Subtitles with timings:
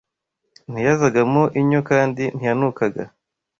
[0.71, 3.03] ntiyazagamo inyo kandi ntiyanukaga